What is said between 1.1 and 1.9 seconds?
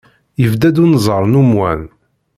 n umwan.